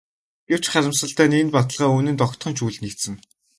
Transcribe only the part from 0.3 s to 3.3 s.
Гэвч харамсалтай нь энэ баталгаа үнэнд огтхон ч үл нийцнэ.